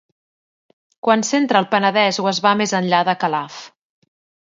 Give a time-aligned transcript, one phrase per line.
[1.09, 3.65] Quan s'entra al Penedès o es va més enllà de Calaf